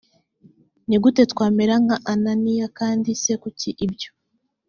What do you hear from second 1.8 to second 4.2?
nka ananiya kandi se kuki ibyo